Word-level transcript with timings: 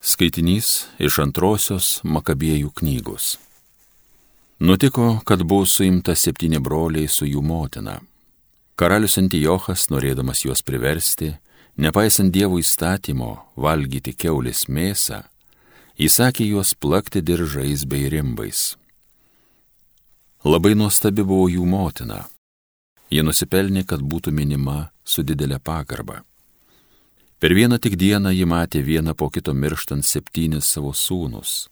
Skaitinys 0.00 0.86
iš 0.96 1.18
antrosios 1.20 1.98
Makabėjų 2.08 2.70
knygos. 2.80 3.34
Nutiko, 4.64 5.18
kad 5.28 5.44
buvo 5.44 5.66
suimta 5.68 6.14
septyni 6.16 6.56
broliai 6.56 7.08
su 7.08 7.28
jų 7.28 7.42
motina. 7.44 7.98
Karalius 8.80 9.18
Antijochas, 9.20 9.90
norėdamas 9.92 10.40
juos 10.46 10.64
priversti, 10.64 11.34
nepaisant 11.76 12.32
Dievo 12.32 12.56
įstatymo 12.62 13.34
valgyti 13.60 14.14
keulės 14.16 14.70
mėsą, 14.72 15.20
įsakė 16.00 16.48
juos 16.48 16.72
plakti 16.72 17.20
diržais 17.20 17.84
bei 17.84 18.08
rimbais. 18.08 18.78
Labai 20.48 20.72
nuostabi 20.80 21.28
buvo 21.28 21.50
jų 21.52 21.68
motina. 21.68 22.24
Jie 23.12 23.20
nusipelnė, 23.20 23.84
kad 23.84 24.00
būtų 24.00 24.32
minima 24.32 24.86
su 25.04 25.20
didelė 25.20 25.60
pagarba. 25.60 26.22
Per 27.40 27.54
vieną 27.56 27.78
tik 27.80 27.96
dieną 27.96 28.30
ji 28.36 28.44
matė 28.44 28.82
vieną 28.84 29.14
po 29.16 29.30
kito 29.32 29.54
mirštant 29.56 30.04
septynis 30.04 30.68
savo 30.68 30.92
sūnus. 30.92 31.70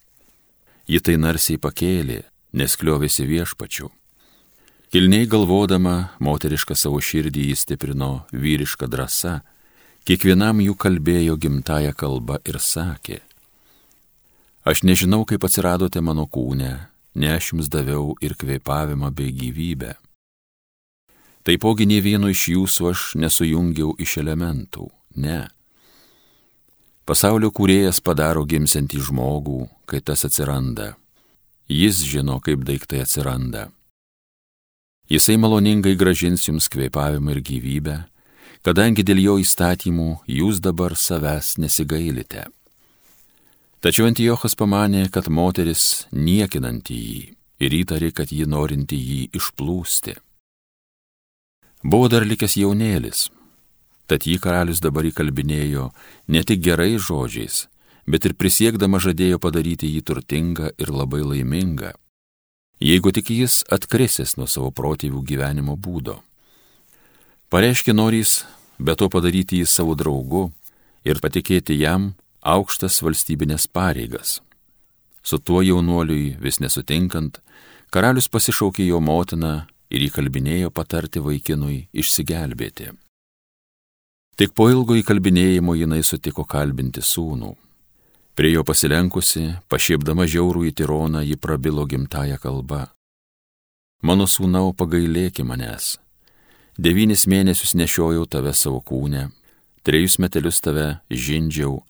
Ji 0.88 1.00
tai 1.04 1.18
narsiai 1.20 1.60
pakėlė, 1.60 2.22
nes 2.56 2.76
kliovėsi 2.80 3.28
viešpačiu. 3.28 3.92
Kilniai 4.88 5.28
galvodama, 5.28 6.16
moterišką 6.24 6.73
savo 6.73 7.02
širdį 7.04 7.50
įstiprino 7.52 8.24
vyrišką 8.32 8.88
drąsą, 8.88 9.38
kiekvienam 10.09 10.64
jų 10.64 10.74
kalbėjo 10.80 11.36
gimtają 11.36 11.92
kalbą 11.92 12.40
ir 12.48 12.56
sakė, 12.56 13.20
Aš 14.68 14.82
nežinau, 14.84 15.24
kaip 15.24 15.46
atsiradote 15.46 16.00
mano 16.04 16.26
kūne, 16.28 16.73
ne 17.16 17.28
aš 17.32 17.52
jums 17.52 17.70
daviau 17.73 18.10
ir 18.20 18.34
kvėpavimą 18.37 19.09
bei 19.16 19.32
gyvybę. 19.32 19.95
Taipogi 21.48 21.87
ne 21.88 22.02
vieno 22.04 22.28
iš 22.28 22.42
jūsų 22.52 22.88
aš 22.90 23.04
nesujungiau 23.16 23.95
iš 23.96 24.18
elementų, 24.20 24.90
ne 25.24 25.38
Pasaulio 27.08 27.48
kūrėjas 27.56 28.02
padaro 28.04 28.42
gimsiantį 28.44 28.98
žmogų, 29.06 29.62
kai 29.88 30.02
tas 30.04 30.26
atsiranda. 30.28 30.90
Jis 31.73 32.02
žino, 32.04 32.37
kaip 32.45 32.66
daiktai 32.68 33.00
atsiranda. 33.00 33.70
Jisai 35.09 35.38
maloningai 35.40 35.95
gražins 35.96 36.45
jums 36.45 36.66
kvėpavimą 36.68 37.32
ir 37.32 37.40
gyvybę, 37.48 37.96
kadangi 38.60 39.06
dėl 39.09 39.23
jo 39.23 39.38
įstatymų 39.40 40.09
jūs 40.28 40.60
dabar 40.60 40.98
savęs 41.00 41.54
nesigailite. 41.65 42.45
Tačiau 43.80 44.10
Antijochas 44.10 44.59
pamanė, 44.59 45.06
kad 45.09 45.32
moteris 45.32 46.04
niekinanti 46.12 47.00
jį 47.00 47.24
ir 47.65 47.78
įtarė, 47.80 48.12
kad 48.12 48.28
ji 48.28 48.45
norinti 48.45 49.00
jį 49.00 49.22
išplūsti. 49.40 50.18
Buvo 51.88 52.12
dar 52.12 52.28
likęs 52.28 52.60
jaunėlis, 52.60 53.30
Tad 54.09 54.24
jį 54.24 54.38
karalius 54.40 54.80
dabar 54.80 55.04
įkalbinėjo 55.04 55.90
ne 56.32 56.40
tik 56.48 56.62
gerais 56.64 57.02
žodžiais, 57.04 57.66
bet 58.09 58.24
ir 58.24 58.34
prisiekdama 58.40 59.00
žadėjo 59.04 59.37
padaryti 59.42 59.90
jį 59.92 60.04
turtingą 60.09 60.70
ir 60.80 60.92
labai 60.92 61.20
laimingą, 61.20 61.92
jeigu 62.80 63.12
tik 63.12 63.28
jis 63.34 63.60
atkrisis 63.68 64.38
nuo 64.41 64.48
savo 64.48 64.70
protėvių 64.72 65.20
gyvenimo 65.28 65.76
būdo. 65.76 66.22
Pareiškė 67.53 67.92
norys, 67.92 68.44
be 68.81 68.97
to 68.97 69.09
padaryti 69.12 69.60
jį 69.60 69.69
savo 69.69 69.97
draugu 69.97 70.48
ir 71.04 71.20
patikėti 71.20 71.76
jam 71.76 72.15
aukštas 72.41 73.03
valstybinės 73.04 73.66
pareigas. 73.69 74.38
Su 75.22 75.37
tuo 75.37 75.60
jaunuoliui 75.60 76.38
vis 76.41 76.60
nesutinkant, 76.65 77.43
karalius 77.93 78.31
pasišaukė 78.32 78.87
jo 78.88 79.03
motiną 79.04 79.53
ir 79.93 80.06
įkalbinėjo 80.09 80.72
patarti 80.72 81.20
vaikinui 81.20 81.88
išsigelbėti. 81.93 82.88
Tik 84.38 84.53
po 84.54 84.69
ilgo 84.70 84.94
įkalbinėjimo 84.94 85.72
jinai 85.75 86.04
sutiko 86.06 86.44
kalbinti 86.47 87.03
sūnų. 87.03 87.56
Prie 88.38 88.53
jo 88.53 88.62
pasilenkusi, 88.62 89.48
pašiepdama 89.66 90.28
žiaurų 90.31 90.60
į 90.69 90.75
tironą, 90.78 91.25
ji 91.26 91.34
prabilo 91.34 91.82
gimtają 91.91 92.36
kalbą. 92.38 92.84
Mano 94.06 94.28
sūnau, 94.31 94.70
pagailėki 94.78 95.43
manęs. 95.43 95.97
Devynis 96.78 97.27
mėnesius 97.27 97.75
nešiojau 97.75 98.28
tave 98.31 98.53
savo 98.54 98.78
kūnę, 98.78 99.25
trejus 99.82 100.21
metelius 100.22 100.62
tave 100.62 101.00
žindžiau, 101.10 101.81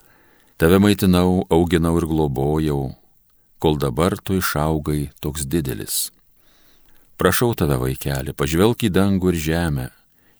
tave 0.56 0.78
maitinau, 0.80 1.42
auginau 1.52 1.98
ir 2.00 2.06
globojau, 2.08 2.94
kol 3.60 3.76
dabar 3.76 4.16
tu 4.24 4.38
išaugai 4.40 5.10
toks 5.20 5.44
didelis. 5.44 5.98
Prašau 7.20 7.52
tave, 7.52 7.76
vaikeli, 7.76 8.32
pažvelk 8.32 8.88
į 8.88 8.90
dangų 8.96 9.34
ir 9.34 9.42
žemę, 9.50 9.86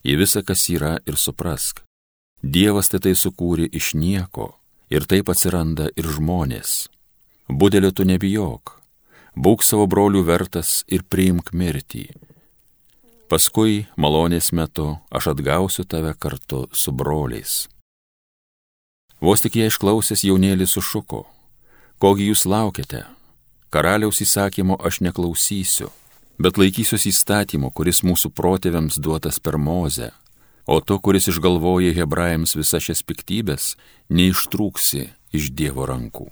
į 0.09 0.17
visą, 0.25 0.41
kas 0.41 0.65
yra 0.73 0.95
ir 1.05 1.21
suprask. 1.21 1.85
Dievas 2.43 2.87
tai 2.89 3.17
sukūrė 3.19 3.67
iš 3.75 3.95
nieko 3.99 4.53
ir 4.95 5.07
taip 5.11 5.29
atsiranda 5.29 5.89
ir 5.99 6.07
žmonės. 6.07 6.87
Budelio 7.49 7.91
tu 7.91 8.05
nebijok, 8.07 8.79
būk 9.35 9.65
savo 9.67 9.89
brolių 9.91 10.23
vertas 10.23 10.85
ir 10.87 11.03
priimk 11.03 11.51
mirtį. 11.53 12.15
Paskui, 13.29 13.89
malonės 13.97 14.53
metu, 14.53 15.01
aš 15.11 15.35
atgausiu 15.35 15.85
tave 15.85 16.15
kartu 16.15 16.69
su 16.73 16.93
broliais. 16.93 17.67
Vos 19.21 19.43
tik 19.43 19.59
jie 19.59 19.67
išklausęs 19.67 20.23
jaunėlis 20.23 20.77
sušuko, 20.79 21.27
kogi 21.99 22.31
jūs 22.31 22.47
laukiate, 22.47 23.03
karaliaus 23.75 24.23
įsakymo 24.23 24.79
aš 24.79 25.03
neklausysiu, 25.03 25.91
bet 26.39 26.57
laikysiuosi 26.57 27.11
įstatymo, 27.11 27.75
kuris 27.75 28.05
mūsų 28.07 28.31
protėviams 28.31 29.03
duotas 29.03 29.43
per 29.43 29.59
mozę, 29.59 30.13
o 30.69 30.81
tu, 30.85 31.01
kuris 31.01 31.31
išgalvoja 31.33 31.95
hebrajams 31.97 32.53
visas 32.59 32.85
šias 32.85 33.01
piktybės, 33.09 33.73
neištrūksi 34.13 35.07
iš 35.33 35.49
Dievo 35.57 35.89
rankų. 35.89 36.29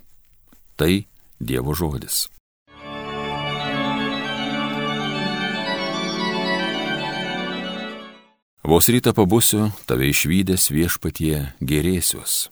Tai 0.77 0.93
Dievo 1.41 1.73
žodis. 1.73 2.27
Vos 8.67 8.89
rytą 8.91 9.15
pabusiu, 9.15 9.71
tave 9.89 10.11
išvykęs 10.11 10.69
viešpatie 10.75 11.55
gerėsiuos. 11.63 12.51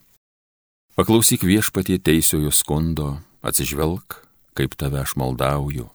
Paklausyk 0.95 1.43
viešpatie 1.43 1.99
teisiojo 1.99 2.55
skundo, 2.55 3.19
atsižvelk, 3.45 4.23
kaip 4.57 4.73
tave 4.79 5.03
aš 5.03 5.13
maldauju. 5.19 5.91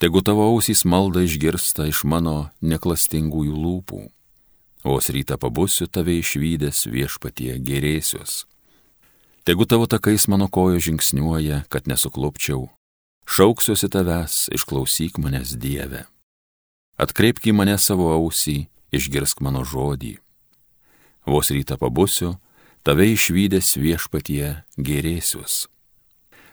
Tegu 0.00 0.22
tavo 0.24 0.46
ausys 0.54 0.86
malda 0.88 1.26
išgirsta 1.26 1.90
iš 1.90 2.06
mano 2.08 2.54
neklastingųjų 2.62 3.58
lūpų 3.58 4.00
Vos 4.84 5.10
rytą 5.12 5.36
pabusiu 5.36 5.86
tave 5.92 6.16
išvykęs 6.16 6.88
viešpatie 6.88 7.58
gerėsiuos. 7.60 8.46
Tegu 9.44 9.66
tavo 9.68 9.84
takais 9.84 10.24
mano 10.28 10.48
kojo 10.48 10.80
žingsniuoja, 10.80 11.64
kad 11.68 11.84
nesuklupčiau. 11.84 12.70
Šauksiuosi 13.28 13.88
tavęs, 13.92 14.48
išklausyk 14.56 15.20
manęs 15.20 15.52
Dieve. 15.60 16.06
Atkreipk 16.96 17.52
į 17.52 17.56
mane 17.56 17.76
savo 17.76 18.08
ausį, 18.16 18.68
išgirsk 18.92 19.44
mano 19.44 19.64
žodį. 19.68 20.16
Vos 21.28 21.52
rytą 21.52 21.76
pabusiu, 21.76 22.38
tave 22.82 23.04
išvykęs 23.12 23.76
viešpatie 23.76 24.64
gerėsiuos. 24.80 25.68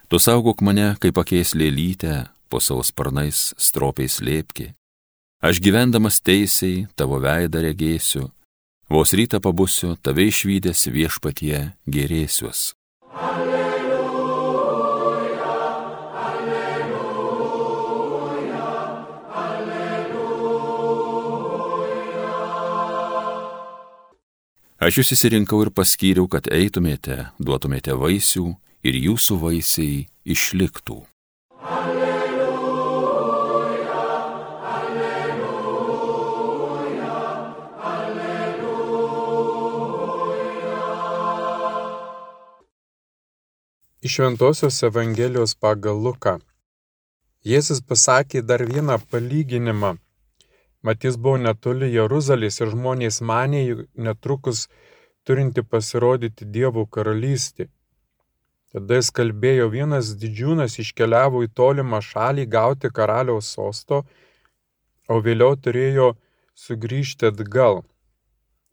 Tu 0.07 0.19
saugok 0.19 0.63
mane, 0.63 0.95
kaip 0.99 1.15
pakeis 1.15 1.55
lėlytę, 1.55 2.27
po 2.51 2.59
savo 2.63 2.83
sparnais 2.83 3.51
stropiai 3.59 4.11
slėpki, 4.11 4.73
Aš 5.37 5.59
gyvendamas 5.61 6.17
teisiai 6.25 6.87
tavo 6.97 7.19
veidą 7.21 7.61
regėsiu, 7.61 8.33
vos 8.89 9.13
rytą 9.13 9.37
pabusiu, 9.37 9.93
tave 10.01 10.25
išvykęs 10.31 10.89
viešpatie 10.89 11.77
gerėsiuos. 11.85 12.73
Alleluja, 13.13 13.99
alleluja, 16.25 16.95
alleluja. 19.43 20.17
Aš 24.81 24.97
jūs 25.03 25.13
įsirinkau 25.19 25.61
ir 25.67 25.69
paskyriau, 25.69 26.25
kad 26.25 26.49
eitumėte, 26.49 27.29
duotumėte 27.37 27.93
vaisių 27.93 28.57
ir 28.81 28.97
jūsų 29.05 29.37
vaisiai 29.45 30.09
išliktų. 30.25 31.05
Iš 44.07 44.13
Šventojios 44.15 44.83
Evangelijos 44.87 45.51
pagal 45.63 45.97
Luką. 46.05 46.33
Jėzus 47.49 47.81
pasakė 47.89 48.39
dar 48.49 48.61
vieną 48.69 48.95
palyginimą. 49.11 49.89
Matys 50.85 51.17
buvo 51.23 51.41
netoli 51.45 51.89
Jeruzalės 51.91 52.61
ir 52.61 52.71
žmonės 52.75 53.17
manė, 53.29 53.61
netrukus 54.07 54.61
turinti 55.27 55.65
pasirodyti 55.73 56.47
Dievo 56.55 56.85
karalystė. 56.95 57.67
Tada 58.71 59.01
jis 59.01 59.11
kalbėjo, 59.19 59.67
vienas 59.75 60.13
didžiūnas 60.21 60.79
iškeliavo 60.85 61.43
į 61.43 61.51
tolimą 61.59 61.99
šalį 62.11 62.45
gauti 62.57 62.93
karaliaus 62.99 63.51
sosto, 63.57 64.05
o 65.11 65.19
vėliau 65.25 65.59
turėjo 65.65 66.13
sugrįžti 66.67 67.33
atgal. 67.33 67.83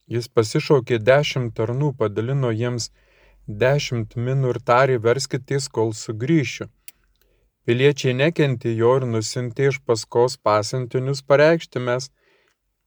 Jis 0.07 0.31
pasišaukė 0.31 1.03
dešimt 1.11 1.57
tarnų, 1.59 1.97
padalino 1.99 2.55
jiems 2.55 2.93
dešimt 2.93 3.04
minų 3.47 4.55
ir 4.55 4.59
tarė 4.65 4.99
verskitės, 4.99 5.69
kol 5.69 5.93
sugrįšiu. 5.93 6.69
Piliečiai 7.65 8.15
nekenti 8.15 8.77
jo 8.77 8.97
ir 8.99 9.07
nusintė 9.09 9.69
iš 9.71 9.81
paskos 9.81 10.37
pasintinius 10.37 11.23
pareikšti 11.23 11.81
mes 11.81 12.11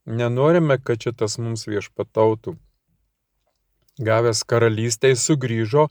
nenorime, 0.06 0.78
kad 0.78 1.02
šitas 1.02 1.38
mums 1.38 1.68
viešpatautų. 1.68 2.58
Gavęs 3.98 4.44
karalystę 4.44 5.10
jis 5.10 5.26
sugrįžo 5.26 5.88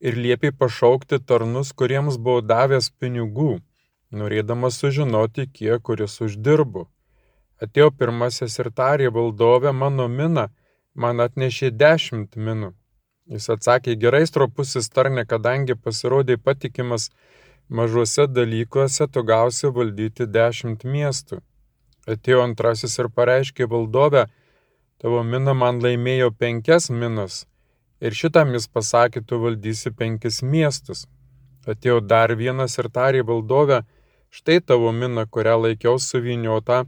ir 0.00 0.14
liepė 0.16 0.52
pašaukti 0.54 1.18
tarnus, 1.26 1.72
kuriems 1.72 2.16
buvo 2.16 2.40
davęs 2.40 2.90
pinigų, 2.90 3.60
norėdamas 4.10 4.78
sužinoti, 4.78 5.46
kiek 5.50 5.82
kuris 5.82 6.20
uždirbo. 6.20 6.86
Atėjo 7.60 7.90
pirmasis 7.90 8.58
ir 8.62 8.70
tarė 8.70 9.10
valdovė 9.10 9.72
mano 9.72 10.06
miną, 10.08 10.48
man 10.94 11.20
atnešė 11.20 11.70
dešimt 11.70 12.36
minų. 12.36 12.79
Jis 13.30 13.46
atsakė, 13.54 13.94
gerai 13.94 14.24
stropusis 14.26 14.90
tarne, 14.90 15.22
kadangi 15.22 15.76
pasirodė 15.78 16.34
patikimas 16.42 17.10
mažuose 17.70 18.26
dalykuose, 18.26 19.06
tu 19.06 19.22
gausi 19.22 19.70
valdyti 19.76 20.26
dešimt 20.26 20.82
miestų. 20.82 21.38
Atėjo 22.10 22.42
antrasis 22.42 22.98
ir 22.98 23.10
pareiškė 23.14 23.68
valdovę, 23.70 24.24
tavo 24.98 25.22
mina 25.22 25.54
man 25.54 25.78
laimėjo 25.84 26.32
penkias 26.42 26.90
minas. 26.90 27.44
Ir 28.02 28.16
šitam 28.18 28.56
jis 28.56 28.66
pasakė, 28.66 29.22
tu 29.22 29.38
valdysi 29.38 29.94
penkis 29.94 30.42
miestus. 30.42 31.06
Atėjo 31.70 32.00
dar 32.00 32.34
vienas 32.34 32.78
ir 32.82 32.90
tarė 32.90 33.22
valdovę, 33.30 33.84
štai 34.34 34.58
tavo 34.64 34.90
mina, 34.96 35.28
kurią 35.28 35.58
laikiau 35.68 36.00
suviniota, 36.02 36.82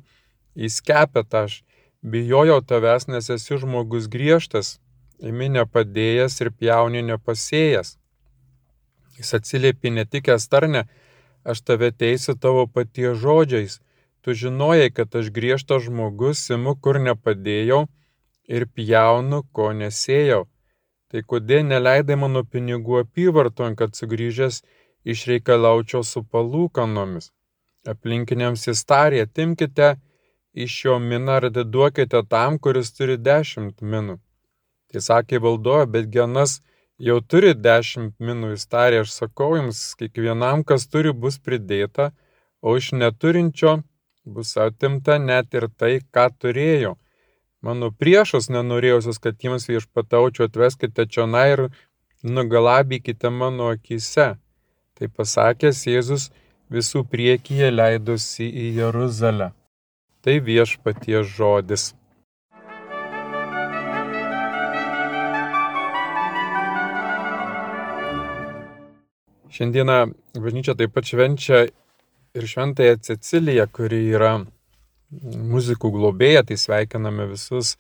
įskepėta 0.58 1.46
aš, 1.46 1.60
bijojau 2.02 2.58
tavęs, 2.66 3.06
nes 3.12 3.30
esi 3.30 3.62
žmogus 3.62 4.10
griežtas, 4.10 4.80
imi 5.28 5.48
nepadėjęs 5.56 6.40
ir 6.44 6.50
pjauni 6.58 7.04
nepasėjęs. 7.12 7.96
Jis 9.19 9.34
atsiliepė 9.38 9.94
netikęs 9.94 10.48
tarne, 10.48 10.86
aš 11.44 11.62
tave 11.69 11.92
teisiu 11.92 12.34
tavo 12.34 12.66
paties 12.66 13.19
žodžiais 13.22 13.80
Tu 14.22 14.34
žinojai, 14.38 14.90
kad 14.94 15.14
aš 15.19 15.30
griežtas 15.34 15.88
žmogus, 15.88 16.44
imu 16.54 16.76
kur 16.78 16.98
nepadėjau 17.02 17.80
ir 18.56 18.69
pjaunu, 18.70 19.42
ko 19.56 19.72
nesėjau. 19.74 20.44
Tai 21.10 21.22
kodėl 21.32 21.66
neleidai 21.66 22.16
mano 22.20 22.44
pinigų 22.46 23.00
apyvarton, 23.00 23.75
kad 23.80 23.98
sugrįžęs 23.98 24.60
išreikalaučiau 25.14 26.06
su 26.06 26.22
palūkanomis? 26.22 27.32
Aplinkiniams 27.92 28.68
įstarė, 28.70 29.26
timkite 29.26 29.96
iš 30.54 30.78
jo 30.84 31.00
miną 31.02 31.40
ir 31.42 31.48
atiduokite 31.50 32.22
tam, 32.30 32.62
kuris 32.62 32.94
turi 32.94 33.18
dešimt 33.18 33.82
minų. 33.82 34.20
Tai 34.92 35.00
sakė 35.00 35.40
valdoja, 35.40 35.86
bet 35.88 36.10
genas 36.12 36.60
jau 37.00 37.18
turi 37.24 37.54
dešimt 37.56 38.18
minų 38.20 38.52
įstarė, 38.56 39.02
aš 39.04 39.14
sakau 39.22 39.54
jums, 39.56 39.80
kiekvienam, 39.98 40.64
kas 40.64 40.84
turi, 40.86 41.12
bus 41.12 41.38
pridėta, 41.40 42.10
o 42.60 42.76
iš 42.76 42.92
neturinčio 42.92 43.80
bus 44.24 44.56
atimta 44.56 45.18
net 45.18 45.54
ir 45.54 45.68
tai, 45.78 45.98
ką 46.14 46.28
turėjo. 46.38 46.96
Mano 47.62 47.92
priešus 47.94 48.50
nenorėjusius, 48.50 49.20
kad 49.22 49.38
jiems 49.38 49.68
viešpataučiau 49.70 50.48
atveskite 50.48 51.06
čionai 51.06 51.48
ir 51.54 51.64
nugalabykite 52.22 53.30
mano 53.30 53.70
akise. 53.74 54.34
Tai 54.98 55.08
pasakęs 55.16 55.86
Jėzus 55.86 56.28
visų 56.70 57.04
priekyje 57.10 57.70
leidosi 57.70 58.46
į 58.46 58.68
Jeruzalę. 58.80 59.52
Tai 60.22 60.38
viešpaties 60.46 61.30
žodis. 61.38 61.92
Šiandieną 69.52 69.99
bažnyčia 70.40 70.72
taip 70.78 70.94
pat 70.96 71.04
švenčia 71.04 71.66
ir 72.32 72.46
šventąją 72.49 72.96
Ceciliją, 73.04 73.66
kuri 73.69 73.99
yra 74.14 74.32
muzikų 75.52 75.90
globėja, 75.93 76.40
tai 76.49 76.56
sveikiname 76.56 77.26
visus, 77.34 77.75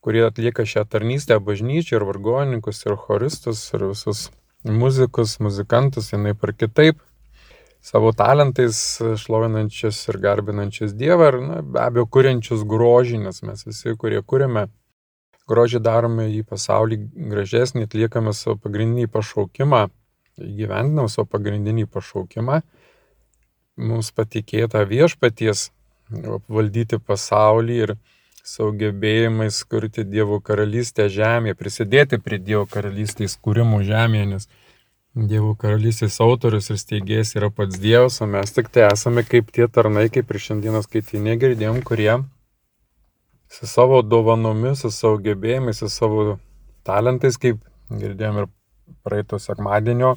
kurie 0.00 0.22
atlieka 0.24 0.64
šią 0.64 0.86
tarnystę 0.88 1.36
bažnyčią 1.44 1.98
ir 1.98 2.06
vargonininkus, 2.08 2.80
ir 2.86 2.96
choristus, 2.96 3.66
ir 3.76 3.84
visus 3.90 4.30
muzikus, 4.64 5.36
muzikantus, 5.44 6.08
jinai 6.14 6.32
par 6.32 6.54
kitaip, 6.56 7.04
savo 7.84 8.14
talentais 8.16 8.80
šlovinančius 9.20 10.00
ir 10.08 10.20
garbinančius 10.24 10.96
Dievą 10.96 11.30
ir 11.34 11.40
na, 11.44 11.60
be 11.60 11.84
abejo 11.84 12.08
kuriančius 12.16 12.64
grožį, 12.68 13.20
nes 13.26 13.44
mes 13.44 13.68
visi, 13.68 13.92
kurie 14.00 14.24
kūrėme 14.24 14.70
grožį, 15.50 15.84
darome 15.84 16.30
į 16.32 16.44
pasaulį 16.48 17.02
gražesnį, 17.32 17.88
atliekame 17.88 18.32
savo 18.36 18.56
pagrindinį 18.64 19.08
pašaukimą, 19.12 19.88
įgyvendinam 20.44 21.08
savo 21.12 21.28
pagrindinį 21.30 21.86
pašaukimą. 21.90 22.60
Mums 23.80 24.10
patikėta 24.12 24.82
viešpaties 24.88 25.70
valdyti 26.50 26.98
pasaulį 26.98 27.76
ir 27.84 27.94
savo 28.44 28.72
gebėjimais 28.76 29.60
kurti 29.68 30.04
Dievo 30.04 30.40
karalystę 30.42 31.06
žemėje, 31.12 31.56
prisidėti 31.58 32.18
prie 32.18 32.40
Dievo 32.40 32.66
karalystės 32.66 33.36
kūrimo 33.36 33.82
žemėje, 33.86 34.26
nes 34.34 34.48
Dievo 35.14 35.54
karalystės 35.58 36.20
autorius 36.22 36.70
ir 36.70 36.78
steigėjas 36.80 37.34
yra 37.36 37.50
pats 37.50 37.78
Dievas, 37.82 38.20
o 38.22 38.28
mes 38.30 38.52
tik 38.54 38.70
tai 38.74 38.88
esame 38.90 39.24
kaip 39.26 39.50
tie 39.54 39.66
tarnai, 39.68 40.08
kaip 40.12 40.30
ir 40.30 40.42
šiandieną 40.46 40.84
skaitinė 40.86 41.36
girdėjom, 41.40 41.82
kurie 41.86 42.12
su 43.50 43.66
savo 43.66 44.02
dovanomis, 44.06 44.84
su 44.84 44.90
savo 44.94 45.18
gebėjimais, 45.18 45.82
su 45.82 45.90
savo 45.90 46.38
talentais, 46.86 47.38
kaip 47.42 47.58
girdėjom 47.90 48.44
ir 48.44 48.50
praeito 49.02 49.38
sekmadienio 49.42 50.14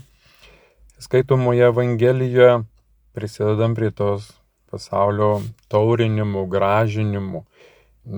skaitomoje 0.99 1.65
Evangelijoje, 1.71 2.63
prisidedam 3.13 3.75
prie 3.77 3.91
tos 3.93 4.31
pasaulio 4.73 5.41
taurinimų, 5.69 6.45
gražinimų, 6.49 7.43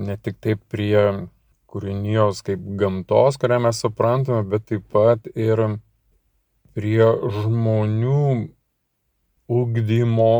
ne 0.08 0.16
tik 0.16 0.38
taip 0.40 0.62
prie 0.72 1.28
kūrinijos 1.68 2.40
kaip 2.46 2.62
gamtos, 2.80 3.36
kurią 3.40 3.60
mes 3.66 3.80
suprantame, 3.84 4.44
bet 4.48 4.64
taip 4.70 4.86
pat 4.92 5.28
ir 5.36 5.62
prie 6.76 7.04
žmonių 7.40 8.22
ugdymo, 9.52 10.32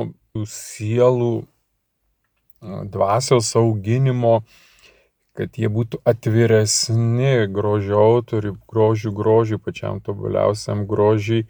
sielų, 0.51 1.35
dvasios 2.93 3.53
auginimo, 3.57 4.41
kad 5.37 5.57
jie 5.61 5.69
būtų 5.69 6.01
atviresni 6.09 7.47
grožio 7.53 8.01
autoriui, 8.01 8.57
grožių 8.73 9.13
grožiui, 9.17 9.61
pačiam 9.61 10.01
tobuliausiam 10.05 10.87
grožiui 10.89 11.45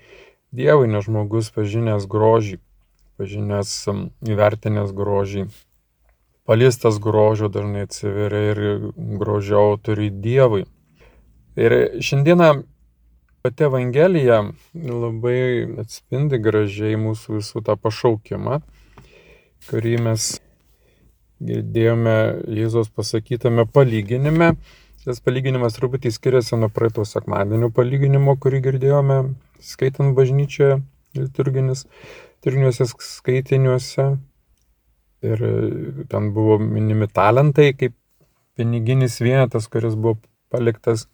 Dievui, 0.52 0.86
nes 0.90 1.04
žmogus 1.08 1.50
pažinęs 1.54 2.06
grožį 2.10 2.60
pažinęs, 3.16 3.72
įvertinęs 4.28 4.92
grožį. 4.96 5.46
Paliestas 6.46 7.00
grožio 7.02 7.48
dažnai 7.50 7.86
atsiveria 7.88 8.52
ir 8.52 8.60
grožio 9.18 9.62
autoriui 9.72 10.12
Dievui. 10.12 10.66
Ir 11.56 11.74
šiandieną 12.04 12.50
pati 13.42 13.66
Evangelija 13.66 14.42
labai 14.74 15.40
atspindi 15.82 16.38
gražiai 16.42 16.98
mūsų 17.00 17.38
visų 17.38 17.62
tą 17.66 17.78
pašaukimą, 17.80 18.60
kurį 19.70 19.96
mes 20.06 20.28
girdėjome 21.42 22.16
Jėzos 22.60 22.92
pasakytame 22.92 23.66
palyginime. 23.66 24.54
Tas 25.06 25.20
palyginimas 25.22 25.76
truputį 25.78 26.10
skiriasi 26.10 26.58
nuo 26.58 26.68
praeito 26.74 27.04
sekmadienio 27.06 27.70
palyginimo, 27.74 28.34
kurį 28.42 28.62
girdėjome 28.64 29.18
skaitant 29.62 30.14
bažnyčioje 30.16 30.80
liturginis 31.16 31.86
turiniuose 32.44 32.88
skaitiniuose. 32.90 34.08
Ir 35.26 35.42
ten 36.12 36.30
buvo 36.36 36.58
minimi 36.60 37.08
talentai 37.08 37.72
kaip 37.74 37.94
piniginis 38.56 39.18
vienetas, 39.20 39.68
kuris 39.72 39.96
buvo 39.96 40.18
paliktas 40.52 41.06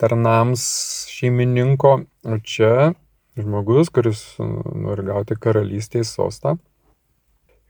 tarnams 0.00 0.62
šeimininko. 1.10 1.94
O 2.28 2.38
čia 2.44 2.92
žmogus, 3.40 3.90
kuris 3.94 4.22
nori 4.38 5.06
gauti 5.08 5.36
karalystės 5.40 6.12
sostą. 6.16 6.56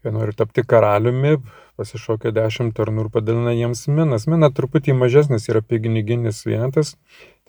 Jie 0.00 0.12
nori 0.17 0.33
tapti 0.33 0.62
karaliumi, 0.64 1.35
pasišokia 1.76 2.33
dešimt 2.33 2.73
tarnų 2.76 3.07
ir 3.07 3.11
padalina 3.12 3.52
jiems 3.52 3.85
minas. 3.93 4.25
Mina 4.31 4.49
truputį 4.57 4.95
mažesnis 4.97 5.49
yra 5.52 5.61
piniginis 5.61 6.40
vienetas. 6.49 6.95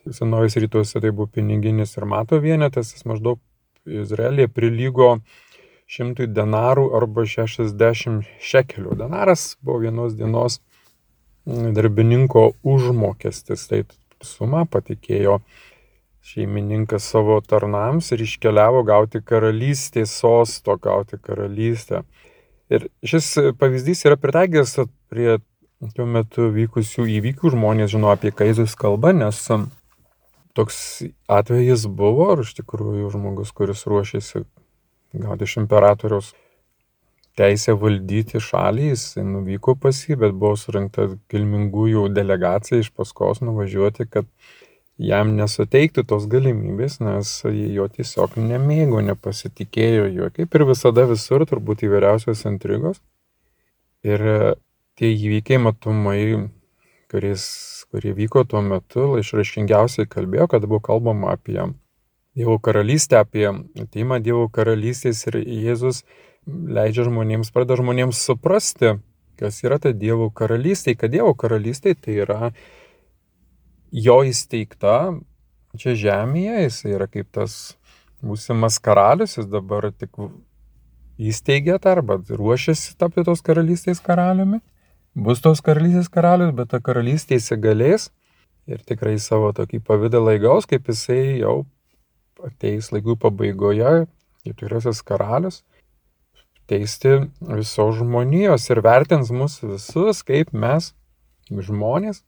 Tai 0.01 0.15
senovės 0.17 0.57
rytuose 0.57 1.01
tai 1.01 1.11
buvo 1.13 1.29
piniginis 1.29 1.93
ir 1.97 2.07
mato 2.09 2.39
vienetas, 2.41 2.95
jis 2.95 3.05
maždaug 3.05 3.39
Izraelija 3.85 4.49
prilygo 4.49 5.15
šimtui 5.91 6.29
denarų 6.31 6.87
arba 6.97 7.25
60 7.27 8.27
šekelių. 8.41 8.95
Denaras 8.99 9.55
buvo 9.61 9.81
vienos 9.83 10.15
dienos 10.17 10.59
darbininko 11.45 12.51
užmokestis. 12.63 13.67
Tai 13.69 13.83
suma 14.23 14.65
patikėjo 14.69 15.39
šeimininkas 16.21 17.07
savo 17.09 17.39
tarnams 17.41 18.11
ir 18.13 18.21
iškeliavo 18.21 18.83
gauti 18.87 19.23
karalystės 19.25 20.13
sosto, 20.21 20.77
gauti 20.77 21.17
karalystę. 21.17 22.03
Ir 22.71 22.87
šis 23.03 23.33
pavyzdys 23.59 24.05
yra 24.07 24.19
pritaikęs 24.21 24.77
prie 25.11 25.39
tuo 25.97 26.05
metu 26.05 26.51
vykusių 26.53 27.07
įvykių. 27.17 27.51
Žmonės 27.57 27.91
žino 27.95 28.13
apie 28.13 28.31
ką 28.31 28.47
Jėzus 28.51 28.77
kalba, 28.79 29.11
nes 29.17 29.41
toks 30.57 30.77
atvejis 31.31 31.87
buvo, 31.87 32.31
ar 32.35 32.43
iš 32.45 32.53
tikrųjų 32.59 33.11
žmogus, 33.13 33.53
kuris 33.55 33.85
ruošėsi 33.89 34.45
gauti 35.21 35.47
iš 35.47 35.57
imperatoriaus 35.63 36.31
teisę 37.39 37.75
valdyti 37.79 38.41
šalį, 38.43 38.89
jis 38.91 39.05
nuvyko 39.23 39.75
pas 39.79 39.97
jį, 40.07 40.17
bet 40.23 40.35
buvo 40.35 40.57
surinkta 40.59 41.07
kilmingųjų 41.31 42.09
delegacija 42.15 42.81
iš 42.81 42.91
paskos 42.95 43.41
nuvažiuoti, 43.43 44.07
kad 44.11 44.27
jam 45.01 45.33
nesuteikti 45.37 46.03
tos 46.07 46.27
galimybės, 46.31 46.99
nes 47.01 47.33
jo 47.47 47.87
tiesiog 47.95 48.35
nemėgo, 48.37 49.01
nepasitikėjo 49.07 50.09
juo, 50.11 50.29
kaip 50.35 50.57
ir 50.57 50.67
visada 50.69 51.07
visur, 51.09 51.45
turbūt 51.49 51.85
įvairiausios 51.87 52.43
intrigos. 52.49 52.99
Ir 54.05 54.21
tie 54.99 55.13
įvykiai 55.13 55.61
matomai, 55.61 56.49
kuris 57.11 57.45
kurie 57.91 58.13
vyko 58.15 58.45
tuo 58.47 58.61
metu, 58.63 59.05
išraškingiausiai 59.19 60.07
kalbėjo, 60.09 60.47
kad 60.53 60.65
buvo 60.67 60.79
kalbama 60.83 61.35
apie 61.35 61.59
Dievo 62.31 62.55
karalystę, 62.63 63.19
apie 63.19 63.49
ateimą 63.83 64.21
Dievo 64.23 64.45
karalystės 64.47 65.25
ir 65.27 65.41
Jėzus 65.43 66.05
leidžia 66.47 67.03
žmonėms, 67.09 67.51
pradeda 67.51 67.75
žmonėms 67.81 68.21
suprasti, 68.23 68.93
kas 69.35 69.59
yra 69.65 69.81
ta 69.83 69.91
Dievo 69.91 70.29
karalystė, 70.31 70.95
kad 70.95 71.11
Dievo 71.11 71.33
karalystė 71.35 71.97
tai 71.99 72.15
yra 72.23 72.53
jo 73.91 74.17
įsteigta 74.23 74.95
čia 75.75 75.97
žemėje, 75.99 76.63
jis 76.63 76.79
yra 76.93 77.11
kaip 77.11 77.27
tas 77.35 77.75
būsimas 78.23 78.79
karalius, 78.79 79.35
jis 79.35 79.51
dabar 79.51 79.89
tik 79.91 80.15
įsteigė 81.19 81.75
tą 81.83 81.97
arba 81.97 82.21
ruošiasi 82.23 82.95
tapti 82.95 83.27
tos 83.27 83.43
karalystės 83.43 83.99
karaliumi 83.99 84.61
bus 85.15 85.41
tos 85.43 85.61
karalystės 85.61 86.09
karalius, 86.11 86.53
bet 86.55 86.71
ta 86.71 86.79
karalystė 86.79 87.37
įsigalės 87.39 88.09
ir 88.69 88.81
tikrai 88.87 89.17
savo 89.19 89.51
tokį 89.55 89.81
pavydalą 89.83 90.37
įgaus, 90.37 90.67
kaip 90.69 90.87
jisai 90.87 91.41
jau 91.41 91.65
ateis 92.45 92.91
laikų 92.93 93.17
pabaigoje, 93.21 94.07
kaip 94.45 94.57
tikrasis 94.57 95.03
karalius, 95.05 95.61
teisti 96.71 97.17
visos 97.43 97.99
žmonijos 97.99 98.69
ir 98.71 98.81
vertins 98.85 99.31
mus 99.35 99.59
visus, 99.63 100.23
kaip 100.23 100.53
mes, 100.55 100.93
žmonės, 101.51 102.23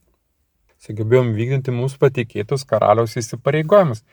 sugebėjom 0.84 1.32
vykdyti 1.38 1.72
mūsų 1.72 2.02
patikėtus 2.02 2.66
karaliaus 2.68 3.16
įsipareigojimus. 3.20 4.04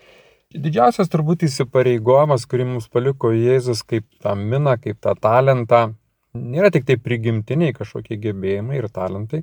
Didžiausias 0.50 1.10
turbūt 1.10 1.44
įsipareigojimas, 1.46 2.46
kurį 2.50 2.66
mums 2.72 2.88
paliko 2.90 3.30
Jėzus 3.34 3.82
kaip 3.86 4.06
tą 4.22 4.34
miną, 4.38 4.76
kaip 4.82 4.98
tą 5.02 5.14
talentą, 5.18 5.92
nėra 6.34 6.70
tik 6.74 6.86
tai 6.88 6.96
prigimtiniai 7.00 7.74
kažkokie 7.76 8.18
gebėjimai 8.20 8.78
ir 8.78 8.88
talentai, 8.92 9.42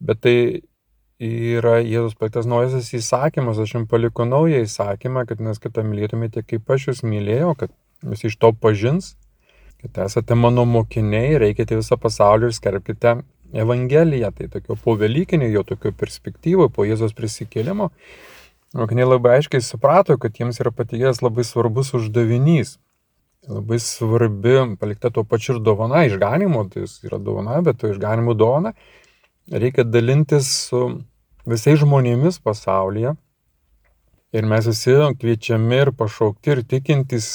bet 0.00 0.22
tai 0.24 0.36
yra 1.22 1.78
Jėzus 1.80 2.16
paiktas 2.18 2.48
naujasis 2.48 2.92
įsakymas, 2.98 3.60
aš 3.62 3.76
jums 3.78 3.90
paliko 3.90 4.26
naują 4.28 4.64
įsakymą, 4.66 5.24
kad 5.28 5.40
mes 5.40 5.60
kitą 5.62 5.84
mylėtumėte 5.86 6.42
kaip 6.44 6.68
aš 6.70 6.90
jūs 6.90 7.04
mylėjau, 7.06 7.54
kad 7.56 7.72
jūs 8.04 8.26
iš 8.28 8.36
to 8.36 8.52
pažins, 8.52 9.14
kad 9.80 10.04
esate 10.06 10.36
mano 10.36 10.66
mokiniai, 10.68 11.38
reikite 11.40 11.78
visą 11.78 11.96
pasaulį 12.00 12.50
ir 12.50 12.56
skelbkite 12.56 13.18
Evangeliją, 13.56 14.32
tai 14.34 14.48
tokio 14.50 14.74
po 14.82 14.96
Velykinio, 14.98 15.46
jo 15.48 15.62
tokio 15.64 15.92
perspektyvo, 15.94 16.66
po 16.68 16.84
Jėzos 16.84 17.14
prisikėlimo. 17.16 17.92
Mokiniai 18.76 19.06
labai 19.06 19.36
aiškiai 19.38 19.62
suprato, 19.62 20.16
kad 20.20 20.36
jiems 20.36 20.58
yra 20.60 20.72
patikėjęs 20.74 21.22
labai 21.22 21.46
svarbus 21.46 21.94
uždavinys 21.96 22.74
labai 23.48 23.78
svarbi, 23.82 24.54
palikta 24.80 25.10
tuo 25.10 25.24
pačiu 25.24 25.56
ir 25.56 25.62
dovana 25.64 26.04
išganimo, 26.06 26.64
tai 26.72 26.86
yra 27.06 27.18
dovana, 27.22 27.60
bet 27.62 27.78
to 27.80 27.92
išganimo 27.92 28.34
dovana 28.34 28.72
reikia 29.50 29.84
dalintis 29.86 30.48
su 30.68 30.82
visais 31.46 31.78
žmonėmis 31.80 32.40
pasaulyje. 32.42 33.14
Ir 34.34 34.48
mes 34.50 34.66
visi 34.66 34.94
kviečiami 35.20 35.78
ir 35.84 35.92
pašaukti 35.96 36.52
ir 36.52 36.62
tikintys, 36.66 37.28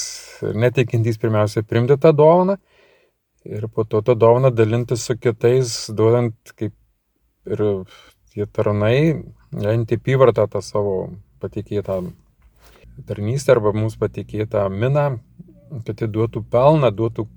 ir 0.43 0.57
netikintys 0.59 1.17
pirmiausia 1.21 1.63
primti 1.63 1.95
tą 1.97 2.11
dovaną 2.13 2.57
ir 3.45 3.67
po 3.73 3.85
to 3.87 4.01
tą 4.05 4.13
dovaną 4.15 4.51
dalintis 4.53 5.07
su 5.07 5.15
kitais, 5.17 5.89
duodant 5.89 6.35
kaip 6.55 6.75
ir 7.47 7.63
tie 8.33 8.45
tarnai, 8.45 9.23
einti 9.65 9.97
apyvartą 9.97 10.45
tą 10.51 10.61
savo 10.61 10.97
patikėtą 11.41 12.03
tarnystę 13.07 13.55
arba 13.55 13.71
mums 13.73 13.95
patikėtą 13.97 14.67
miną, 14.69 15.19
kad 15.85 15.97
tai 15.99 16.09
duotų 16.11 16.43
pelną, 16.51 16.91
duotų 16.91 17.27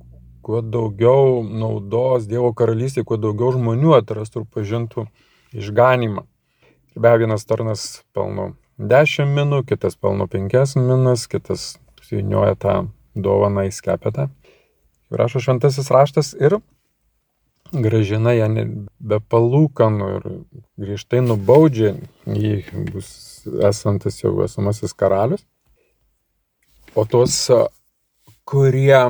kuo 0.45 0.61
daugiau 0.61 1.41
naudos 1.47 2.29
Dievo 2.29 2.53
karalystėje, 2.57 3.07
kuo 3.09 3.19
daugiau 3.21 3.55
žmonių 3.55 3.95
atrastų 4.01 4.43
ir 4.43 4.51
pažintų 4.53 5.07
išganimą. 5.57 6.27
Ir 6.95 7.03
be 7.05 7.15
vienas 7.23 7.47
tarnas 7.49 7.87
pelno 8.15 8.53
10 8.79 9.31
minų, 9.31 9.63
kitas 9.71 9.97
pelno 9.97 10.27
5 10.31 10.77
minus, 10.83 11.27
kitas 11.31 11.75
suinioja 12.05 12.59
tą 12.61 12.77
dovaną 13.15 13.69
į 13.69 13.73
skepetą. 13.75 14.29
Rašo 15.15 15.41
šventasis 15.41 15.91
raštas 15.95 16.35
ir 16.35 16.59
gražina 17.73 18.35
ją 18.35 18.49
be 18.99 19.19
palūkanų 19.31 20.11
ir 20.17 20.29
griežtai 20.81 21.23
nubaudžia 21.25 21.95
jį 22.27 22.57
bus 22.93 23.09
esantis 23.71 24.21
jau 24.23 24.37
esamasis 24.45 24.95
karalius. 24.95 25.45
O 26.95 27.05
tos 27.11 27.49
kurie 28.55 29.01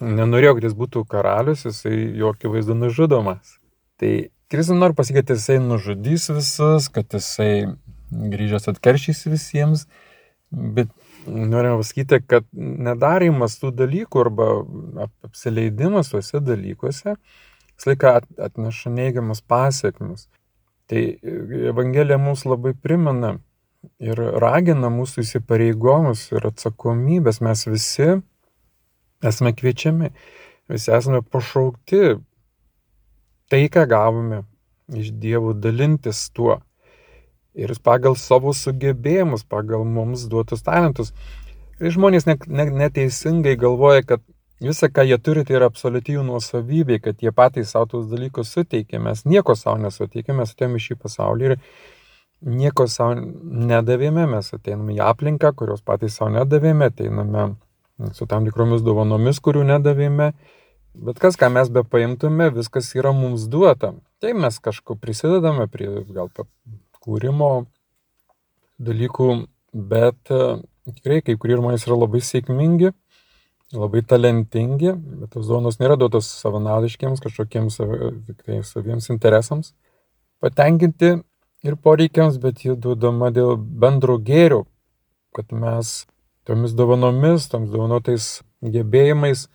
nenorėjo, 0.00 0.56
kad 0.56 0.66
jis 0.68 0.76
būtų 0.78 1.02
karalius, 1.10 1.66
jisai 1.66 1.96
jo 2.20 2.30
akivaizdu 2.34 2.76
nužudomas. 2.78 3.56
Tai 4.00 4.12
Kristus 4.52 4.78
nori 4.78 4.94
pasakyti, 4.94 5.32
kad 5.32 5.40
jisai 5.40 5.58
nužudys 5.64 6.28
visus, 6.30 6.86
kad 6.92 7.10
jisai 7.16 7.66
grįžęs 8.12 8.70
atkeršys 8.70 9.24
visiems, 9.26 9.86
bet 10.50 10.92
norime 11.26 11.80
pasakyti, 11.80 12.20
kad 12.30 12.46
nedarimas 12.54 13.58
tų 13.58 13.72
dalykų 13.74 14.22
arba 14.22 14.48
apsileidimas 15.26 16.12
tuose 16.12 16.40
dalykuose 16.44 17.16
visą 17.16 17.90
laiką 17.90 18.12
atneša 18.46 18.90
neigiamas 18.90 19.42
pasiekmes. 19.42 20.28
Tai 20.86 21.02
Evangelija 21.72 22.18
mums 22.18 22.44
labai 22.46 22.72
primena, 22.78 23.36
ir 24.02 24.20
ragina 24.42 24.90
mūsų 24.92 25.24
įsipareigomus 25.24 26.26
ir 26.34 26.48
atsakomybės. 26.50 27.40
Mes 27.44 27.66
visi 27.68 28.08
esame 29.24 29.52
kviečiami, 29.56 30.12
visi 30.70 30.92
esame 30.94 31.22
pašaukti 31.22 32.16
tai, 33.50 33.64
ką 33.72 33.86
gavome 33.90 34.44
iš 34.94 35.10
Dievo 35.18 35.54
dalintis 35.54 36.28
tuo. 36.34 36.60
Ir 37.56 37.72
pagal 37.82 38.18
savo 38.20 38.52
sugebėjimus, 38.52 39.46
pagal 39.48 39.86
mums 39.88 40.26
duotus 40.30 40.62
talentus. 40.66 41.12
Ir 41.80 41.92
žmonės 41.92 42.26
ne, 42.28 42.36
ne, 42.48 42.66
neteisingai 42.84 43.56
galvoja, 43.60 44.04
kad 44.04 44.22
visa, 44.60 44.88
ką 44.88 45.04
jie 45.08 45.18
turi, 45.20 45.44
tai 45.44 45.56
yra 45.58 45.68
absoliuti 45.70 46.16
jų 46.16 46.24
nuosavybė, 46.28 47.00
kad 47.04 47.24
jie 47.24 47.32
patys 47.32 47.72
savo 47.72 47.88
tus 47.92 48.06
dalykus 48.12 48.52
suteikia. 48.52 49.00
Mes 49.00 49.24
nieko 49.28 49.56
savo 49.56 49.80
nesuteikėme, 49.82 50.42
mes 50.42 50.52
atėjome 50.52 50.80
į 50.80 50.84
šį 50.86 50.98
pasaulį 51.02 51.50
ir 51.50 51.56
nieko 52.46 52.86
savo 52.90 53.16
nedavėme, 53.66 54.26
mes 54.30 54.52
ateiname 54.54 54.94
į 54.96 55.02
aplinką, 55.04 55.52
kurios 55.58 55.82
patys 55.86 56.18
savo 56.18 56.30
nedavėme, 56.34 56.90
ateiname 56.92 57.48
su 58.14 58.28
tam 58.30 58.46
tikromis 58.46 58.84
dovanomis, 58.86 59.40
kurių 59.42 59.64
nedavėme. 59.72 60.32
Bet 60.96 61.18
kas, 61.20 61.36
ką 61.36 61.50
mes 61.52 61.68
be 61.72 61.82
paimtume, 61.84 62.48
viskas 62.54 62.92
yra 62.96 63.12
mums 63.12 63.48
duota. 63.52 63.92
Tai 64.22 64.32
mes 64.38 64.60
kažko 64.62 64.96
prisidedame 65.00 65.66
prie 65.68 65.90
gal 66.08 66.30
kūrimo 67.04 67.66
dalykų, 68.80 69.28
bet 69.76 70.32
e, 70.32 70.40
tikrai 70.94 71.20
kai 71.24 71.36
kurie 71.40 71.58
žmonės 71.58 71.84
yra 71.88 71.98
labai 71.98 72.22
sėkmingi, 72.24 72.92
labai 73.76 74.02
talentingi, 74.08 74.94
bet 75.20 75.34
tos 75.34 75.48
dovanos 75.50 75.80
nėra 75.80 75.98
duotos 76.00 76.28
savanaudiškiams, 76.40 77.20
kažkokiems 77.24 77.80
tai 78.44 78.60
saviems 78.64 79.10
interesams. 79.12 79.72
Patenkinti 80.40 81.16
ir 81.66 81.76
poreikiams, 81.82 82.38
bet 82.42 82.64
ji 82.64 82.76
duodama 82.78 83.32
dėl 83.34 83.56
bendro 83.56 84.16
gėrio, 84.22 84.64
kad 85.36 85.52
mes 85.52 86.06
tomis 86.46 86.74
dovanomis, 86.78 87.48
toms 87.50 87.70
dovanotais 87.72 88.40
gebėjimais, 88.62 89.46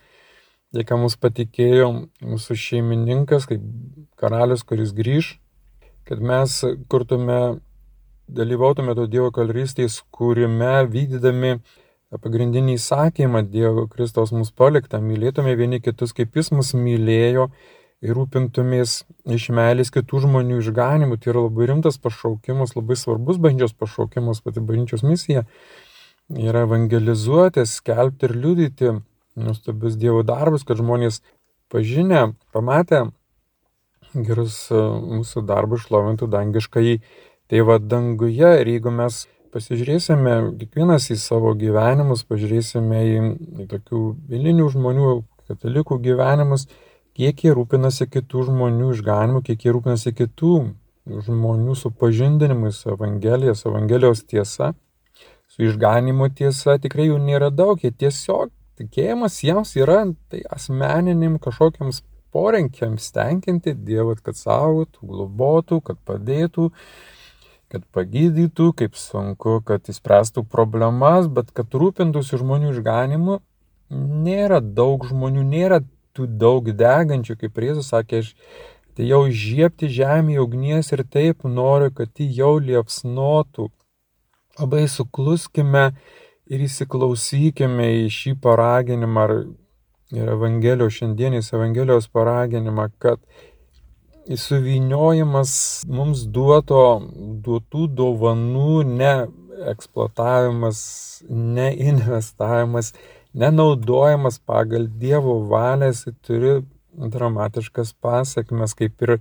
ką 0.71 0.97
mums 0.99 1.17
patikėjo 1.19 1.87
mūsų 2.23 2.57
šeimininkas, 2.65 3.47
kaip 3.49 3.63
karalius, 4.19 4.63
kuris 4.67 4.93
grįž, 4.95 5.33
kad 6.07 6.21
mes 6.23 6.61
kurtume, 6.91 7.61
dalyvautume 8.31 8.95
to 8.95 9.07
Dievo 9.11 9.31
kalrystės 9.35 9.99
kūrime, 10.15 10.85
vykdydami 10.91 11.57
pagrindinį 12.19 12.75
įsakymą 12.79 13.43
Dievo 13.51 13.87
Kristaus 13.91 14.31
mus 14.35 14.51
paliktą, 14.51 14.99
mylėtume 15.03 15.55
vieni 15.59 15.81
kitus, 15.83 16.11
kaip 16.15 16.35
jis 16.35 16.51
mus 16.55 16.73
mylėjo 16.75 17.49
ir 18.01 18.15
rūpintumės 18.17 19.01
iš 19.29 19.47
meilės 19.55 19.93
kitų 19.93 20.23
žmonių 20.25 20.59
išganimu. 20.63 21.19
Tai 21.21 21.33
yra 21.33 21.45
labai 21.45 21.69
rimtas 21.69 21.99
pašaukimas, 22.01 22.75
labai 22.77 22.97
svarbus 22.99 23.39
bažnyčios 23.41 23.77
pašaukimas, 23.77 24.43
pati 24.45 24.63
bažnyčios 24.63 25.05
misija 25.05 25.45
yra 26.31 26.65
evangelizuoti, 26.67 27.65
skelbti 27.67 28.29
ir 28.29 28.35
liudyti 28.37 28.93
nuostabius 29.39 29.97
Dievo 29.99 30.21
darbus, 30.27 30.63
kad 30.67 30.79
žmonės 30.79 31.21
pažinę, 31.71 32.31
pamatę 32.55 33.05
gerus 34.11 34.65
e, 34.71 34.79
mūsų 35.19 35.43
darbus 35.47 35.85
šlovintų 35.85 36.27
dangiškai 36.31 36.97
Tai 37.51 37.59
va 37.67 37.75
danguje 37.83 38.47
ir 38.61 38.69
jeigu 38.71 38.91
mes 38.95 39.15
pasižiūrėsime 39.51 40.35
kiekvienas 40.55 41.09
į 41.11 41.17
savo 41.19 41.49
gyvenimus, 41.59 42.21
pažiūrėsime 42.29 43.01
į, 43.09 43.17
į 43.59 43.65
tokių 43.73 44.03
vilinių 44.29 44.67
žmonių, 44.71 45.09
katalikų 45.51 45.97
gyvenimus, 46.05 46.63
kiek 47.17 47.43
jie 47.45 47.55
rūpinasi 47.55 48.07
kitų 48.11 48.45
žmonių 48.49 48.93
išganimu, 48.95 49.41
kiek 49.45 49.65
jie 49.65 49.73
rūpinasi 49.75 50.13
kitų 50.17 50.53
žmonių 51.27 51.75
supažindinimu 51.75 52.71
su 52.75 52.93
Evangelija, 52.93 53.55
su 53.57 53.69
Evangelijos 53.71 54.23
tiesa, 54.23 54.73
su 55.51 55.65
išganimo 55.67 56.29
tiesa, 56.29 56.77
tikrai 56.79 57.09
jų 57.09 57.19
nėra 57.23 57.51
daug, 57.53 57.81
jie 57.83 57.91
tiesiog 57.91 58.51
tikėjimas 58.81 59.37
jiems 59.43 59.75
yra 59.77 60.03
tai 60.31 60.41
asmeninim 60.49 61.37
kažkokiams 61.41 62.01
porenkiams 62.31 63.11
tenkinti 63.13 63.73
Dievą, 63.75 64.15
kad 64.23 64.39
saugotų, 64.39 65.03
globotų, 65.03 65.81
kad 65.87 65.99
padėtų, 66.07 66.69
kad 67.71 67.85
pagydytų, 67.95 68.71
kaip 68.79 68.97
sunku, 68.99 69.59
kad 69.67 69.87
įspręstų 69.91 70.45
problemas, 70.51 71.27
bet 71.31 71.51
kad 71.55 71.71
rūpintųsi 71.75 72.39
žmonių 72.39 72.71
išganimu, 72.75 73.39
nėra 73.91 74.61
daug 74.63 75.03
žmonių, 75.07 75.43
nėra 75.47 75.81
tų 76.15 76.27
daug 76.41 76.67
degančių, 76.77 77.37
kaip 77.41 77.61
Jėzus 77.63 77.91
sakė, 77.93 78.23
aš 78.23 78.33
tai 78.97 79.07
jau 79.09 79.21
žiepti 79.27 79.89
žemėje 79.91 80.43
ugnies 80.43 80.91
ir 80.91 81.05
taip 81.07 81.45
noriu, 81.47 81.91
kad 81.95 82.11
ji 82.19 82.27
jau 82.37 82.57
liepsnotų. 82.59 83.69
Labai 84.59 84.83
sukluskime 84.91 85.91
ir 86.51 86.65
įsiklausykime 86.67 87.87
į 88.03 88.07
šį 88.11 88.35
paraginimą 88.43 89.27
ir 90.11 90.33
Evangelijos 90.35 90.97
šiandienis 90.99 91.53
Evangelijos 91.55 92.09
paraginimą, 92.11 92.89
kad 92.99 93.21
suviniojimas 94.27 95.53
mums 95.87 96.25
duoto, 96.27 96.83
duotų 97.45 97.87
dovanų, 97.95 98.83
ne 98.99 99.13
eksploatavimas, 99.71 100.81
ne 101.29 101.71
investavimas, 101.87 102.91
nenaudojimas 103.33 104.39
pagal 104.39 104.87
Dievo 105.01 105.39
valią, 105.51 105.91
jis 105.91 106.07
turi 106.25 106.53
dramatiškas 106.91 107.93
pasiekmes, 108.03 108.75
kaip 108.77 109.05
ir 109.07 109.17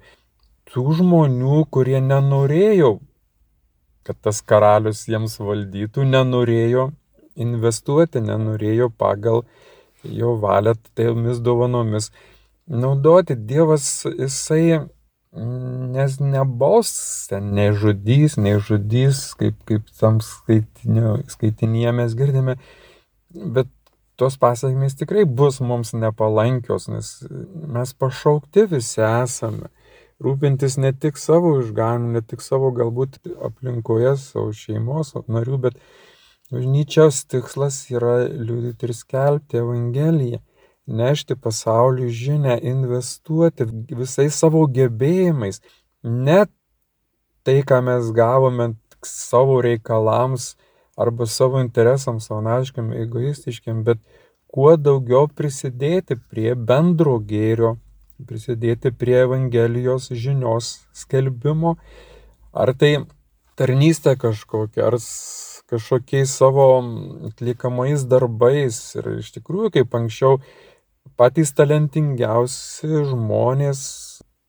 tų 0.70 0.96
žmonių, 1.00 1.64
kurie 1.70 2.00
nenorėjo, 2.02 2.98
kad 4.06 4.18
tas 4.24 4.40
karalius 4.42 5.06
jiems 5.10 5.38
valdytų, 5.42 6.06
nenorėjo 6.14 6.90
investuoti, 7.40 8.22
nenorėjo 8.24 8.90
pagal 8.98 9.44
jo 10.04 10.36
valią 10.42 10.74
tomis 10.96 11.42
dovanomis 11.44 12.10
naudoti. 12.66 13.36
Dievas, 13.36 14.06
jisai 14.18 14.88
nes 15.94 16.16
nebaus, 16.18 16.90
nežudys, 17.30 18.34
nežudys, 18.36 19.34
kaip, 19.38 19.60
kaip 19.68 19.86
tam 20.00 20.18
skaitinyje 20.22 21.92
mes 21.94 22.16
girdime, 22.18 22.56
bet 23.30 23.70
tos 24.20 24.36
pasiekmės 24.40 24.98
tikrai 25.00 25.24
bus 25.24 25.60
mums 25.64 25.94
nepalankios, 25.96 26.88
nes 26.92 27.12
mes 27.76 27.94
pašaukti 27.96 28.66
visi 28.74 29.02
esame. 29.06 29.70
Rūpintis 30.20 30.76
ne 30.76 30.92
tik 30.92 31.16
savo 31.16 31.54
išganimu, 31.62 32.12
ne 32.18 32.20
tik 32.20 32.44
savo 32.44 32.68
galbūt 32.76 33.16
aplinkoje, 33.48 34.14
savo 34.20 34.50
šeimos 34.52 35.14
narių, 35.24 35.62
bet 35.64 35.80
bažnyčios 36.52 37.24
tikslas 37.32 37.86
yra 37.94 38.18
liūdėti 38.28 38.88
ir 38.90 38.96
skelbti 38.98 39.62
Evangeliją 39.62 40.42
nešti 40.90 41.36
pasauliu 41.36 42.08
žinę, 42.08 42.58
investuoti 42.62 43.66
visais 43.94 44.34
savo 44.34 44.64
gebėjimais, 44.66 45.60
ne 46.02 46.44
tai, 47.46 47.60
ką 47.68 47.80
mes 47.86 48.10
gavome 48.16 48.72
savo 49.06 49.60
reikalams 49.64 50.54
arba 51.00 51.26
savo 51.26 51.60
interesams, 51.64 52.28
saunaškiam, 52.28 52.92
egoistiškiam, 52.92 53.84
bet 53.86 54.02
kuo 54.50 54.74
daugiau 54.76 55.28
prisidėti 55.28 56.18
prie 56.30 56.54
bendro 56.54 57.18
gėrio, 57.32 57.76
prisidėti 58.26 58.92
prie 58.92 59.20
Evangelijos 59.24 60.10
žinios 60.12 60.72
skelbimo, 60.96 61.76
ar 62.52 62.74
tai 62.76 62.92
tarnystė 63.60 64.16
kažkokia, 64.20 64.90
ar 64.90 64.98
kažkokiais 65.70 66.32
savo 66.32 66.66
atliekamais 67.30 68.04
darbais. 68.10 68.80
Ir 68.98 69.12
iš 69.20 69.30
tikrųjų, 69.36 69.72
kaip 69.78 69.94
anksčiau 70.00 70.40
patys 71.20 71.54
talentingiausi 71.56 73.04
žmonės 73.12 73.80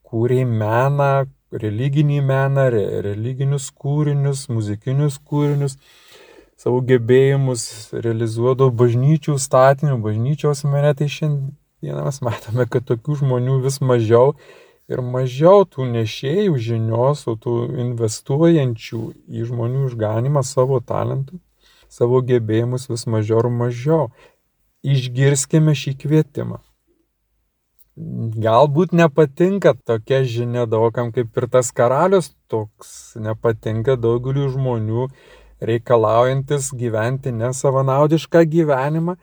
kūrė 0.07 0.43
meną, 0.47 1.11
religinį 1.51 2.21
meną, 2.25 2.67
re, 2.73 2.83
religinius 3.05 3.69
kūrinius, 3.75 4.47
muzikinius 4.51 5.19
kūrinius, 5.27 5.77
savo 6.61 6.81
gebėjimus 6.85 7.63
realizuodavo 8.05 8.69
bažnyčių 8.83 9.37
statinių, 9.41 9.97
bažnyčios 10.03 10.63
mene, 10.69 10.93
tai 10.97 11.07
šiandieną 11.09 12.03
mes 12.05 12.21
matome, 12.25 12.67
kad 12.69 12.85
tokių 12.89 13.17
žmonių 13.23 13.61
vis 13.65 13.79
mažiau 13.81 14.35
ir 14.91 15.01
mažiau 15.01 15.65
tų 15.65 15.87
nešėjų 15.95 16.57
žinios, 16.61 17.25
o 17.31 17.37
tų 17.39 17.55
investuojančių 17.85 19.01
į 19.31 19.47
žmonių 19.49 19.87
išganimą 19.89 20.43
savo 20.45 20.81
talentų, 20.85 21.39
savo 21.89 22.21
gebėjimus 22.27 22.89
vis 22.91 23.07
mažiau 23.09 23.41
ir 23.41 23.49
mažiau 23.55 24.03
išgirskime 24.81 25.73
šį 25.77 25.95
kvietimą. 26.03 26.61
Galbūt 28.41 28.93
nepatinka 28.95 29.73
tokia 29.85 30.21
žinia 30.23 30.63
daugam 30.69 31.11
kaip 31.11 31.35
ir 31.37 31.45
tas 31.51 31.73
karalius, 31.75 32.31
toks 32.49 33.17
nepatinka 33.19 33.97
daugeliu 33.99 34.47
žmonių 34.53 35.09
reikalaujantis 35.61 36.71
gyventi 36.77 37.33
nesavanaudišką 37.35 38.43
gyvenimą, 38.55 39.17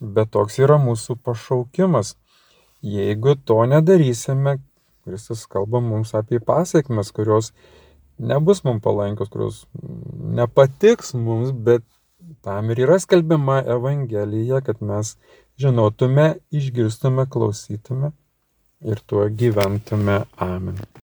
bet 0.00 0.32
toks 0.34 0.58
yra 0.62 0.78
mūsų 0.82 1.18
pašaukimas. 1.24 2.16
Jeigu 2.82 3.36
to 3.46 3.62
nedarysime, 3.70 4.58
Kristus 5.06 5.46
kalba 5.50 5.82
mums 5.82 6.14
apie 6.18 6.38
pasiekmes, 6.42 7.10
kurios 7.14 7.52
nebus 8.18 8.62
mums 8.66 8.82
palankios, 8.82 9.30
kurios 9.30 9.64
nepatiks 10.38 11.14
mums, 11.18 11.50
bet 11.54 11.86
Tam 12.42 12.70
ir 12.70 12.78
yra 12.84 12.98
skelbiama 12.98 13.58
Evangelija, 13.76 14.60
kad 14.60 14.82
mes 14.82 15.16
žinotume, 15.58 16.26
išgirstume, 16.50 17.26
klausytume 17.30 18.12
ir 18.80 19.04
tuo 19.06 19.28
gyventume. 19.42 20.22
Amen. 20.50 21.01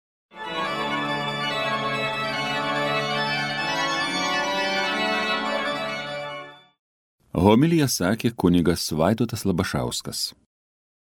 Homilija 7.35 7.89
sakė 7.91 8.31
kunigas 8.39 8.85
Vaidotas 8.95 9.43
Labašauskas. 9.43 10.29